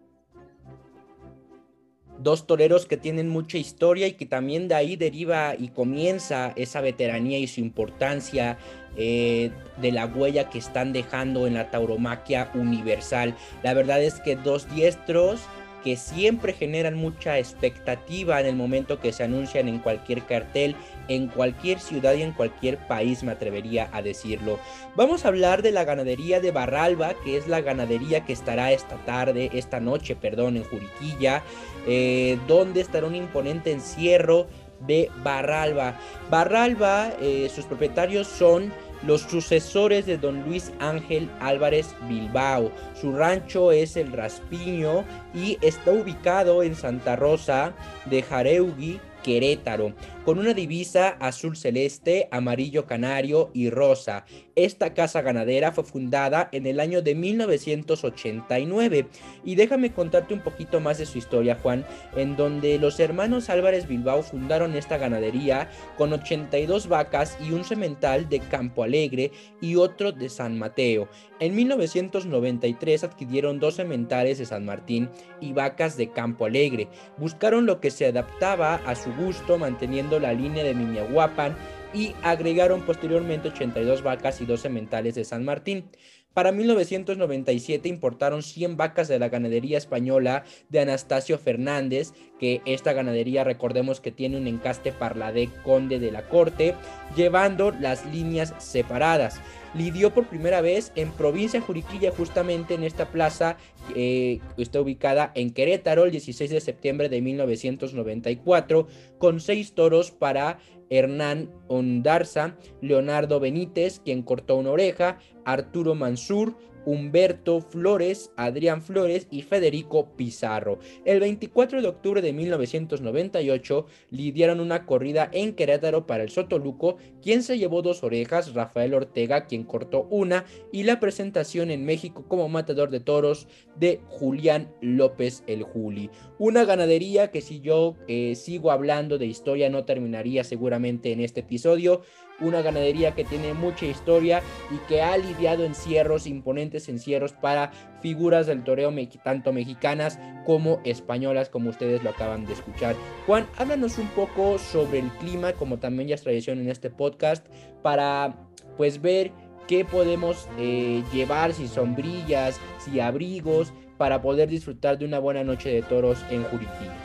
Dos 2.20 2.46
toreros 2.46 2.86
que 2.86 2.98
tienen 2.98 3.30
mucha 3.30 3.58
historia 3.58 4.06
y 4.06 4.14
que 4.14 4.28
también 4.28 4.68
de 4.68 4.76
ahí 4.76 4.96
deriva 4.96 5.56
y 5.58 5.70
comienza 5.70 6.54
esa 6.56 6.80
veteranía 6.80 7.40
y 7.40 7.48
su 7.48 7.62
importancia 7.62 8.60
eh, 8.96 9.50
de 9.82 9.92
la 9.92 10.06
huella 10.06 10.50
que 10.50 10.60
están 10.60 10.94
dejando 10.94 11.48
en 11.48 11.56
la 11.56 11.72
tauromaquia 11.72 12.52
universal. 12.54 13.36
La 13.64 13.74
verdad 13.74 14.04
es 14.04 14.20
que 14.20 14.36
dos 14.36 14.70
diestros 14.76 15.42
que 15.84 15.98
siempre 15.98 16.54
generan 16.54 16.96
mucha 16.96 17.38
expectativa 17.38 18.40
en 18.40 18.48
el 18.48 18.56
momento 18.56 19.00
que 19.00 19.12
se 19.12 19.24
anuncian 19.24 19.68
en 19.68 19.80
cualquier 19.80 20.24
cartel, 20.24 20.76
en 21.08 21.28
cualquier 21.28 21.80
ciudad 21.80 22.14
y 22.14 22.22
en 22.22 22.32
cualquier 22.32 22.78
país, 22.88 23.24
me 23.24 23.32
atrevería 23.32 23.90
a 23.92 24.02
decirlo. 24.02 24.60
Vamos 24.96 25.26
a 25.26 25.30
hablar 25.30 25.62
de 25.62 25.72
la 25.72 25.84
ganadería 25.84 26.40
de 26.40 26.52
Barralba, 26.52 27.14
que 27.24 27.38
es 27.38 27.48
la 27.48 27.62
ganadería 27.62 28.26
que 28.26 28.34
estará 28.34 28.72
esta 28.72 28.98
tarde, 29.06 29.50
esta 29.54 29.80
noche, 29.80 30.16
perdón, 30.16 30.58
en 30.58 30.64
Juriquilla, 30.64 31.44
eh, 31.88 32.38
donde 32.48 32.82
estará 32.82 33.08
un 33.08 33.16
imponente 33.16 33.72
encierro 33.72 34.48
de 34.88 35.10
Barralba. 35.24 36.00
Barralba, 36.30 37.12
eh, 37.22 37.50
sus 37.54 37.66
propietarios 37.66 38.28
son 38.28 38.72
los 39.04 39.22
sucesores 39.22 40.06
de 40.06 40.18
don 40.18 40.44
Luis 40.44 40.72
Ángel 40.80 41.30
Álvarez 41.40 41.96
Bilbao. 42.08 42.72
Su 43.00 43.14
rancho 43.14 43.72
es 43.72 43.98
el 43.98 44.12
Raspiño 44.12 45.04
y 45.34 45.58
está 45.62 45.92
ubicado 45.92 46.64
en 46.64 46.76
Santa 46.76 47.16
Rosa 47.16 47.74
de 48.06 48.22
Jareugui, 48.22 49.00
Querétaro 49.24 49.94
con 50.26 50.38
una 50.38 50.54
divisa 50.54 51.10
azul 51.20 51.58
celeste, 51.58 52.28
amarillo 52.32 52.86
canario 52.86 53.50
y 53.54 53.70
rosa. 53.70 54.26
Esta 54.56 54.94
casa 54.94 55.22
ganadera 55.22 55.72
fue 55.72 55.84
fundada 55.84 56.50
en 56.52 56.66
el 56.66 56.80
año 56.80 57.02
de 57.02 57.16
1989 57.16 59.08
y 59.44 59.56
déjame 59.56 59.92
contarte 59.92 60.34
un 60.34 60.42
poquito 60.42 60.80
más 60.80 60.98
de 60.98 61.06
su 61.06 61.18
historia, 61.18 61.58
Juan, 61.62 61.86
en 62.16 62.36
donde 62.36 62.78
los 62.78 63.00
hermanos 63.00 63.50
Álvarez 63.50 63.88
Bilbao 63.88 64.22
fundaron 64.22 64.76
esta 64.76 64.98
ganadería 64.98 65.70
con 65.98 66.14
82 66.14 66.88
vacas 66.88 67.38
y 67.40 67.52
un 67.52 67.64
semental 67.64 68.30
de 68.30 68.40
Campo 68.40 68.84
Alegre 68.84 69.32
y 69.62 69.76
otro 69.76 70.12
de 70.12 70.30
San 70.30 70.60
Mateo. 70.60 71.08
En 71.40 71.56
1993 71.56 73.04
adquirieron 73.04 73.60
dos 73.60 73.76
sementales 73.76 74.38
de 74.38 74.46
San 74.46 74.66
Martín 74.66 75.10
y 75.40 75.54
vacas 75.54 75.98
de 75.98 76.12
Campo 76.12 76.46
Alegre. 76.46 76.88
Buscaron 77.18 77.66
lo 77.66 77.80
que 77.80 77.90
se 77.90 78.06
adaptaba 78.06 78.76
a 78.76 78.96
su 78.96 79.12
gusto, 79.14 79.58
manteniendo 79.58 80.11
la 80.20 80.34
línea 80.34 80.64
de 80.64 80.74
Mimiahuapan 80.74 81.56
y 81.94 82.16
agregaron 82.24 82.82
posteriormente 82.84 83.50
82 83.50 84.04
vacas 84.04 84.42
y 84.42 84.46
12 84.46 84.64
sementales 84.64 85.16
de 85.16 85.26
San 85.26 85.44
Martín. 85.44 85.86
Para 86.34 86.54
1997 86.54 87.90
importaron 87.90 88.42
100 88.42 88.78
vacas 88.78 89.10
de 89.10 89.20
la 89.20 89.28
ganadería 89.28 89.78
española 89.78 90.46
de 90.70 90.80
Anastasio 90.80 91.38
Fernández, 91.38 92.14
que 92.40 92.62
esta 92.66 92.94
ganadería 92.94 93.44
recordemos 93.44 94.00
que 94.00 94.14
tiene 94.14 94.38
un 94.38 94.48
encaste 94.48 94.94
parladé 94.94 95.50
conde 95.64 96.00
de 96.00 96.10
la 96.10 96.30
corte, 96.30 96.74
llevando 97.18 97.72
las 97.72 98.06
líneas 98.06 98.54
separadas. 98.60 99.42
Lidió 99.74 100.14
por 100.14 100.28
primera 100.28 100.62
vez 100.62 100.94
en 100.96 101.12
provincia 101.12 101.60
Juriquilla, 101.60 102.12
justamente 102.12 102.76
en 102.76 102.84
esta 102.84 103.10
plaza 103.10 103.58
que 103.94 104.34
eh, 104.34 104.42
está 104.58 104.80
ubicada 104.80 105.32
en 105.36 105.52
Querétaro 105.52 106.06
el 106.06 106.12
16 106.12 106.50
de 106.50 106.62
septiembre 106.62 107.10
de 107.10 107.22
1994, 107.22 108.88
con 109.18 109.42
seis 109.42 109.74
toros 109.74 110.12
para 110.12 110.60
Hernán 110.92 111.50
Ondarza, 111.68 112.58
Leonardo 112.82 113.40
Benítez, 113.40 114.00
quien 114.02 114.22
cortó 114.22 114.58
una 114.58 114.70
oreja, 114.72 115.18
Arturo 115.46 115.96
Mansur, 115.96 116.56
Humberto 116.86 117.62
Flores, 117.62 118.32
Adrián 118.38 118.82
Flores 118.82 119.28
y 119.32 119.42
Federico 119.42 120.16
Pizarro. 120.16 120.80
El 121.06 121.20
24 121.20 121.82
de 121.82 121.88
octubre 121.88 122.22
de 122.22 122.34
1998 122.34 123.86
lidiaron 124.10 124.60
una 124.60 124.86
corrida 124.86 125.30
en 125.32 125.54
Querétaro 125.54 126.08
para 126.08 126.24
el 126.24 126.30
Sotoluco, 126.30 126.98
quien 127.22 127.44
se 127.44 127.58
llevó 127.58 127.82
dos 127.82 128.04
orejas, 128.04 128.54
Rafael 128.54 128.94
Ortega, 128.94 129.46
quien 129.46 129.64
cortó 129.64 130.08
una, 130.10 130.46
y 130.72 130.84
la 130.84 131.00
presentación 131.00 131.72
en 131.72 131.86
México 131.86 132.26
como 132.28 132.50
matador 132.50 132.90
de 132.90 133.00
toros 133.00 133.48
de 133.76 134.02
Julián 134.08 134.74
López 134.82 135.44
el 135.48 135.64
Juli. 135.64 136.10
Una 136.38 136.66
ganadería 136.66 137.32
que 137.32 137.42
si 137.42 137.62
yo 137.62 137.96
eh, 138.08 138.36
sigo 138.36 138.72
hablando 138.72 139.18
de 139.18 139.26
historia 139.26 139.70
no 139.70 139.86
terminaría 139.86 140.44
seguramente 140.44 141.12
en 141.12 141.22
este 141.22 141.42
episodio 141.42 142.02
una 142.42 142.62
ganadería 142.62 143.14
que 143.14 143.24
tiene 143.24 143.54
mucha 143.54 143.86
historia 143.86 144.42
y 144.72 144.78
que 144.88 145.02
ha 145.02 145.18
lidiado 145.18 145.64
encierros, 145.64 146.28
imponentes 146.28 146.90
encierros 146.90 147.34
para 147.34 147.72
figuras 148.02 148.48
del 148.48 148.64
toreo 148.64 148.92
tanto 149.24 149.54
mexicanas 149.54 150.20
como 150.46 150.80
españolas, 150.84 151.50
como 151.50 151.70
ustedes 151.70 152.04
lo 152.04 152.10
acaban 152.10 152.46
de 152.46 152.54
escuchar. 152.54 152.96
Juan, 153.26 153.48
háblanos 153.58 153.98
un 153.98 154.08
poco 154.08 154.58
sobre 154.58 155.00
el 155.00 155.10
clima, 155.20 155.54
como 155.54 155.80
también 155.80 156.10
ya 156.10 156.16
es 156.16 156.24
tradición 156.24 156.60
en 156.60 156.70
este 156.70 156.90
podcast, 156.90 157.46
para 157.82 158.36
pues 158.78 159.02
ver 159.02 159.32
qué 159.68 159.86
podemos 159.86 160.48
eh, 160.58 161.04
llevar, 161.14 161.54
si 161.54 161.68
sombrillas, 161.68 162.60
si 162.80 163.00
abrigos, 163.00 163.74
para 163.98 164.22
poder 164.22 164.50
disfrutar 164.50 164.98
de 164.98 165.06
una 165.06 165.20
buena 165.20 165.44
noche 165.44 165.70
de 165.70 165.82
toros 165.84 166.24
en 166.32 166.44
Juriquilla. 166.44 166.96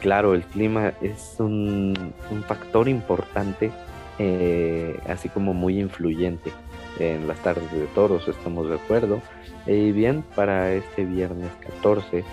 Claro, 0.00 0.34
el 0.34 0.44
clima 0.44 0.92
es 1.02 1.34
un 1.40 2.14
factor 2.46 2.88
importante 2.88 3.72
eh, 4.18 4.98
así 5.06 5.28
como 5.28 5.54
muy 5.54 5.78
influyente 5.78 6.50
en 6.98 7.28
las 7.28 7.38
tardes 7.42 7.70
de 7.70 7.86
toros, 7.94 8.26
estamos 8.26 8.68
de 8.68 8.74
acuerdo. 8.74 9.22
Y 9.66 9.92
bien, 9.92 10.24
para 10.34 10.72
este 10.72 11.04
viernes 11.04 11.50
14 11.60 12.24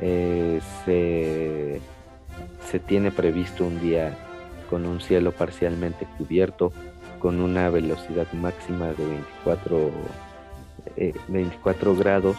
eh, 0.00 0.60
se, 0.84 1.80
se 2.70 2.78
tiene 2.78 3.10
previsto 3.10 3.64
un 3.64 3.80
día 3.80 4.16
con 4.70 4.86
un 4.86 5.00
cielo 5.00 5.32
parcialmente 5.32 6.06
cubierto, 6.16 6.72
con 7.18 7.40
una 7.40 7.70
velocidad 7.70 8.30
máxima 8.32 8.86
de 8.92 9.04
24, 9.04 9.90
24 11.28 11.92
eh, 11.92 11.96
grados, 11.98 12.36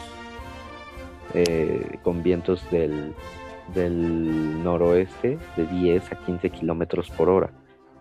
con 2.04 2.24
vientos 2.24 2.70
del, 2.72 3.14
del 3.74 4.64
noroeste 4.64 5.38
de 5.58 5.66
10 5.66 6.12
a 6.12 6.16
15 6.16 6.50
kilómetros 6.52 7.10
por 7.10 7.30
hora. 7.30 7.50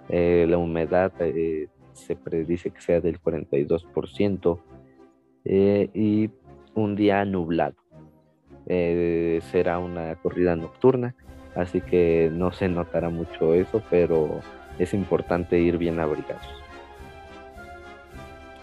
Eh, 0.08 0.46
la 0.48 0.58
humedad 0.58 1.12
eh, 1.20 1.68
se 1.92 2.16
predice 2.16 2.70
que 2.70 2.80
sea 2.80 3.00
del 3.00 3.20
42% 3.20 4.60
eh, 5.44 5.90
y 5.94 6.30
un 6.74 6.96
día 6.96 7.24
nublado. 7.24 7.76
será 8.66 9.78
una 9.78 10.14
corrida 10.16 10.56
nocturna, 10.56 11.14
así 11.54 11.80
que 11.80 12.30
no 12.32 12.52
se 12.52 12.68
notará 12.68 13.10
mucho 13.10 13.54
eso, 13.54 13.82
pero 13.90 14.40
es 14.78 14.94
importante 14.94 15.58
ir 15.58 15.78
bien 15.78 16.00
abrigados 16.00 16.61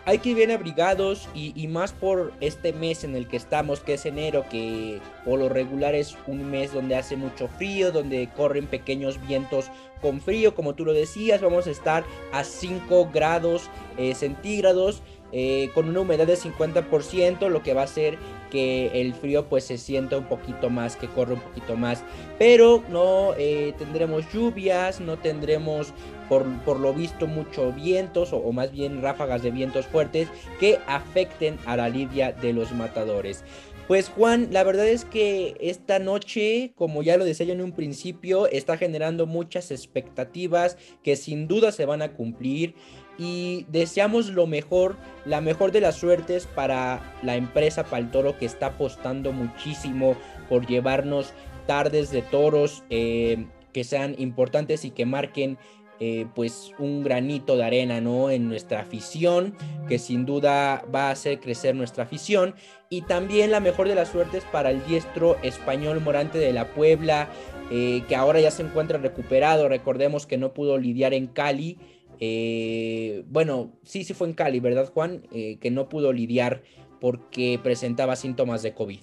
hay 0.10 0.18
que 0.18 0.30
ir 0.30 0.38
bien 0.38 0.50
abrigados 0.50 1.30
y, 1.36 1.68
más 1.68 1.92
por 1.92 2.34
este 2.42 2.74
mes 2.74 3.04
en 3.04 3.16
el 3.16 3.28
que 3.28 3.38
estamos, 3.38 3.80
que 3.80 3.94
es 3.94 4.08
enero, 4.08 4.44
que 4.50 5.00
por 5.24 5.38
lo 5.38 5.50
regular 5.50 5.94
es 5.94 6.18
un 6.26 6.50
mes 6.50 6.74
donde 6.74 6.96
hace 6.96 7.16
mucho 7.16 7.48
frío, 7.48 7.92
donde 7.92 8.28
corren 8.36 8.66
pequeños 8.66 9.24
vientos 9.28 9.70
con 10.02 10.20
frío, 10.20 10.56
como 10.56 10.74
tú 10.74 10.84
lo 10.84 10.94
decías, 10.94 11.42
vamos 11.42 11.68
a 11.68 11.70
estar 11.70 12.06
a 12.32 12.44
5 12.44 13.12
grados 13.14 13.70
eh, 14.00 14.16
centígrados. 14.16 15.04
Eh, 15.32 15.70
con 15.76 15.88
una 15.88 16.00
humedad 16.00 16.26
de 16.26 16.36
50%, 16.36 17.50
lo 17.50 17.62
que 17.62 17.76
va 17.76 17.82
a 17.82 17.84
hacer 17.84 18.18
que 18.50 19.00
el 19.00 19.14
frío 19.14 19.46
pues 19.46 19.64
se 19.64 19.78
sienta 19.78 20.18
un 20.18 20.24
poquito 20.24 20.72
más, 20.72 20.96
que 20.96 21.08
corre 21.08 21.36
un 21.36 21.40
poquito 21.40 21.76
más. 21.76 22.04
Pero 22.40 22.84
no 22.90 23.36
eh, 23.38 23.76
tendremos 23.78 24.26
lluvias, 24.34 25.00
no 25.00 25.20
tendremos 25.20 25.94
por, 26.30 26.80
lo 26.80 26.94
visto 26.94 27.28
mucho 27.28 27.74
vientos 27.74 28.32
o, 28.32 28.52
más 28.52 28.72
bien 28.72 29.02
ráfagas 29.02 29.42
de 29.42 29.52
vientos 29.52 29.88
fuertes 29.88 30.30
que 30.60 30.80
afecten 30.88 31.58
a 31.66 31.76
la 31.76 31.90
lidia 31.90 32.32
de 32.32 32.54
los 32.54 32.72
matadores. 32.72 33.44
Pues 33.88 34.08
Juan, 34.08 34.50
la 34.52 34.64
verdad 34.64 34.88
es 34.88 35.04
que 35.04 35.56
esta 35.60 35.98
noche, 35.98 36.74
como 36.76 37.02
ya 37.02 37.18
lo 37.18 37.26
decía 37.26 37.48
yo 37.48 37.54
en 37.54 37.62
un 37.62 37.72
principio, 37.72 38.48
está 38.48 38.78
generando 38.78 39.26
muchas 39.26 39.72
expectativas 39.72 40.78
que 41.04 41.16
sin 41.16 41.48
duda 41.48 41.72
se 41.72 41.86
van 41.86 42.04
a 42.04 42.14
cumplir 42.14 42.76
y 43.18 43.66
deseamos 43.70 44.30
lo 44.30 44.46
mejor, 44.46 44.96
la 45.26 45.42
mejor 45.42 45.72
de 45.72 45.82
las 45.82 45.96
suertes 45.96 46.46
para 46.46 47.16
la 47.24 47.36
empresa 47.36 47.84
Paltoro 47.84 48.38
que 48.38 48.46
está 48.46 48.68
apostando 48.68 49.34
muchísimo 49.34 50.16
por 50.48 50.68
llevarnos 50.68 51.34
tardes 51.66 52.12
de 52.12 52.22
toros 52.22 52.84
eh, 52.90 53.46
que 53.74 53.84
sean 53.84 54.16
importantes 54.18 54.86
y 54.86 54.92
que 54.92 55.06
marquen 55.06 55.58
eh, 56.02 56.28
pues 56.34 56.74
un 56.80 57.04
granito 57.04 57.58
de 57.58 57.66
arena, 57.66 58.00
¿no? 58.00 58.30
En 58.30 58.48
nuestra 58.48 58.80
afición, 58.80 59.54
que 59.90 60.00
sin 60.00 60.26
duda 60.26 60.86
va 60.94 61.10
a 61.10 61.12
hacer 61.12 61.42
crecer 61.42 61.76
nuestra 61.76 62.06
afición. 62.06 62.56
Y 62.90 63.02
también 63.02 63.52
la 63.52 63.60
mejor 63.60 63.90
de 63.90 63.96
las 63.96 64.08
suertes 64.08 64.46
para 64.46 64.72
el 64.72 64.86
diestro 64.86 65.36
español 65.44 66.00
Morante 66.00 66.38
de 66.38 66.54
la 66.54 66.68
Puebla, 66.68 67.28
eh, 67.70 68.04
que 68.08 68.16
ahora 68.16 68.40
ya 68.40 68.50
se 68.50 68.64
encuentra 68.64 68.98
recuperado. 68.98 69.68
Recordemos 69.68 70.26
que 70.26 70.38
no 70.38 70.54
pudo 70.54 70.78
lidiar 70.78 71.14
en 71.14 71.28
Cali. 71.28 71.78
Eh, 72.22 73.26
bueno, 73.28 73.74
sí, 73.84 74.06
sí 74.06 74.14
fue 74.14 74.30
en 74.30 74.34
Cali, 74.36 74.62
¿verdad, 74.62 74.90
Juan? 74.94 75.24
que 75.30 75.70
no 75.70 75.90
pudo 75.90 76.14
lidiar 76.14 76.64
porque 77.02 77.60
presentaba 77.62 78.16
síntomas 78.16 78.64
de 78.64 78.74
COVID. 78.74 79.00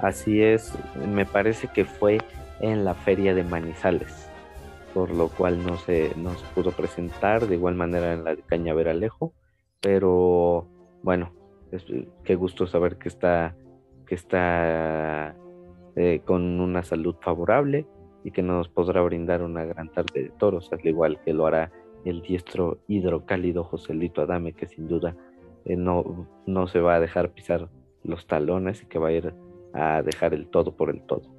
Así 0.00 0.40
es, 0.40 0.72
me 1.06 1.26
parece 1.26 1.68
que 1.68 1.84
fue 1.84 2.18
en 2.60 2.84
la 2.84 2.94
feria 2.94 3.34
de 3.34 3.44
Manizales 3.44 4.27
por 4.98 5.14
lo 5.14 5.28
cual 5.28 5.64
no 5.64 5.76
se, 5.76 6.12
no 6.16 6.32
pudo 6.56 6.72
presentar, 6.72 7.46
de 7.46 7.54
igual 7.54 7.76
manera 7.76 8.14
en 8.14 8.24
la 8.24 8.34
de 8.34 8.42
Cañaveralejo, 8.42 9.32
pero 9.80 10.66
bueno, 11.04 11.30
es, 11.70 11.86
qué 12.24 12.34
gusto 12.34 12.66
saber 12.66 12.96
que 12.98 13.06
está, 13.06 13.54
que 14.08 14.16
está 14.16 15.36
eh, 15.94 16.20
con 16.24 16.58
una 16.58 16.82
salud 16.82 17.14
favorable 17.20 17.86
y 18.24 18.32
que 18.32 18.42
nos 18.42 18.68
podrá 18.68 19.00
brindar 19.02 19.44
una 19.44 19.64
gran 19.64 19.88
tarde 19.92 20.24
de 20.24 20.30
toros, 20.30 20.68
al 20.72 20.84
igual 20.84 21.20
que 21.24 21.32
lo 21.32 21.46
hará 21.46 21.70
el 22.04 22.20
diestro 22.20 22.78
hidrocálido 22.88 23.62
Joselito 23.62 24.22
Adame, 24.22 24.52
que 24.52 24.66
sin 24.66 24.88
duda 24.88 25.14
eh, 25.64 25.76
no, 25.76 26.26
no 26.44 26.66
se 26.66 26.80
va 26.80 26.96
a 26.96 27.00
dejar 27.00 27.30
pisar 27.30 27.68
los 28.02 28.26
talones 28.26 28.82
y 28.82 28.86
que 28.86 28.98
va 28.98 29.10
a 29.10 29.12
ir 29.12 29.32
a 29.74 30.02
dejar 30.02 30.34
el 30.34 30.48
todo 30.48 30.74
por 30.74 30.90
el 30.90 31.02
todo. 31.02 31.37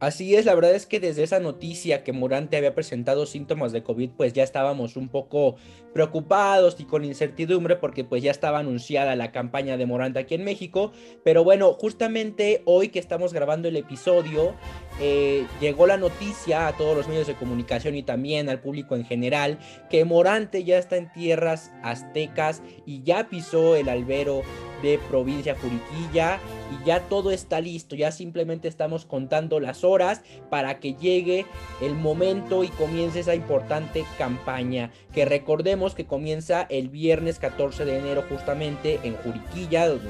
Así 0.00 0.34
es, 0.34 0.46
la 0.46 0.54
verdad 0.54 0.74
es 0.74 0.86
que 0.86 0.98
desde 0.98 1.22
esa 1.22 1.40
noticia 1.40 2.02
que 2.04 2.14
Morante 2.14 2.56
había 2.56 2.74
presentado 2.74 3.26
síntomas 3.26 3.70
de 3.70 3.82
COVID, 3.82 4.12
pues 4.16 4.32
ya 4.32 4.42
estábamos 4.42 4.96
un 4.96 5.10
poco 5.10 5.56
preocupados 5.92 6.76
y 6.78 6.84
con 6.84 7.04
incertidumbre 7.04 7.76
porque 7.76 8.02
pues 8.02 8.22
ya 8.22 8.30
estaba 8.30 8.60
anunciada 8.60 9.14
la 9.14 9.30
campaña 9.30 9.76
de 9.76 9.84
Morante 9.84 10.18
aquí 10.18 10.34
en 10.36 10.44
México. 10.44 10.92
Pero 11.22 11.44
bueno, 11.44 11.74
justamente 11.74 12.62
hoy 12.64 12.88
que 12.88 12.98
estamos 12.98 13.34
grabando 13.34 13.68
el 13.68 13.76
episodio, 13.76 14.54
eh, 15.02 15.46
llegó 15.60 15.86
la 15.86 15.98
noticia 15.98 16.66
a 16.66 16.76
todos 16.78 16.96
los 16.96 17.06
medios 17.06 17.26
de 17.26 17.34
comunicación 17.34 17.94
y 17.94 18.02
también 18.02 18.48
al 18.48 18.60
público 18.60 18.96
en 18.96 19.04
general 19.04 19.58
que 19.90 20.06
Morante 20.06 20.64
ya 20.64 20.78
está 20.78 20.96
en 20.96 21.12
tierras 21.12 21.72
aztecas 21.82 22.62
y 22.86 23.02
ya 23.02 23.28
pisó 23.28 23.76
el 23.76 23.90
albero 23.90 24.44
de 24.82 24.98
provincia 25.08 25.56
Juriquilla 25.60 26.38
y 26.70 26.84
ya 26.86 27.00
todo 27.08 27.30
está 27.30 27.60
listo, 27.60 27.96
ya 27.96 28.12
simplemente 28.12 28.68
estamos 28.68 29.04
contando 29.04 29.60
las 29.60 29.84
horas 29.84 30.22
para 30.48 30.78
que 30.78 30.94
llegue 30.94 31.46
el 31.80 31.94
momento 31.94 32.64
y 32.64 32.68
comience 32.68 33.20
esa 33.20 33.34
importante 33.34 34.04
campaña 34.18 34.90
que 35.12 35.24
recordemos 35.24 35.94
que 35.94 36.06
comienza 36.06 36.66
el 36.70 36.88
viernes 36.88 37.38
14 37.38 37.84
de 37.84 37.98
enero 37.98 38.24
justamente 38.28 39.00
en 39.02 39.16
Juriquilla, 39.16 39.86
el, 39.86 40.00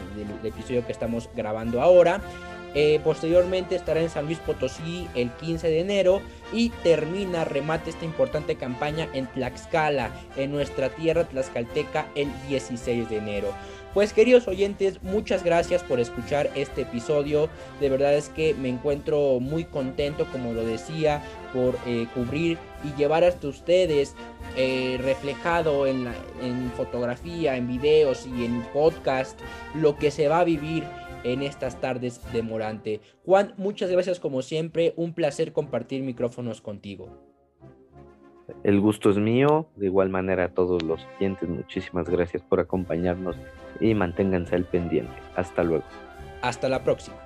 episodio 0.44 0.84
que 0.84 0.92
estamos 0.92 1.28
grabando 1.34 1.80
ahora. 1.80 2.20
Eh, 2.72 3.00
posteriormente 3.02 3.74
estará 3.74 4.00
en 4.00 4.10
San 4.10 4.26
Luis 4.26 4.38
Potosí 4.38 5.08
el 5.16 5.30
15 5.32 5.66
de 5.68 5.80
enero 5.80 6.22
y 6.52 6.70
termina, 6.84 7.44
remate 7.44 7.90
esta 7.90 8.04
importante 8.04 8.54
campaña 8.54 9.08
en 9.12 9.26
Tlaxcala, 9.26 10.10
en 10.36 10.52
nuestra 10.52 10.88
tierra 10.90 11.24
tlaxcalteca, 11.24 12.06
el 12.14 12.28
16 12.48 13.10
de 13.10 13.16
enero. 13.16 13.52
Pues 13.92 14.12
queridos 14.12 14.46
oyentes, 14.46 15.02
muchas 15.02 15.42
gracias 15.42 15.82
por 15.82 15.98
escuchar 15.98 16.48
este 16.54 16.82
episodio. 16.82 17.48
De 17.80 17.88
verdad 17.88 18.14
es 18.14 18.28
que 18.28 18.54
me 18.54 18.68
encuentro 18.68 19.40
muy 19.40 19.64
contento, 19.64 20.26
como 20.30 20.52
lo 20.52 20.64
decía, 20.64 21.20
por 21.52 21.76
eh, 21.86 22.06
cubrir 22.14 22.56
y 22.84 22.96
llevar 22.96 23.24
hasta 23.24 23.48
ustedes 23.48 24.14
eh, 24.56 24.96
reflejado 25.02 25.88
en, 25.88 26.06
en 26.40 26.70
fotografía, 26.76 27.56
en 27.56 27.66
videos 27.66 28.28
y 28.28 28.44
en 28.44 28.62
podcast 28.72 29.40
lo 29.74 29.96
que 29.96 30.12
se 30.12 30.28
va 30.28 30.38
a 30.38 30.44
vivir 30.44 30.84
en 31.24 31.42
estas 31.42 31.80
tardes 31.80 32.20
de 32.32 32.42
Morante. 32.42 33.00
Juan, 33.24 33.54
muchas 33.56 33.90
gracias 33.90 34.20
como 34.20 34.42
siempre, 34.42 34.94
un 34.96 35.14
placer 35.14 35.52
compartir 35.52 36.02
micrófonos 36.02 36.60
contigo. 36.60 37.08
El 38.62 38.80
gusto 38.80 39.10
es 39.10 39.16
mío, 39.16 39.68
de 39.76 39.86
igual 39.86 40.10
manera 40.10 40.44
a 40.44 40.48
todos 40.48 40.82
los 40.82 41.06
oyentes, 41.16 41.48
muchísimas 41.48 42.08
gracias 42.08 42.42
por 42.42 42.60
acompañarnos 42.60 43.36
y 43.78 43.94
manténganse 43.94 44.56
al 44.56 44.64
pendiente. 44.64 45.14
Hasta 45.36 45.62
luego. 45.62 45.84
Hasta 46.42 46.68
la 46.68 46.82
próxima. 46.82 47.16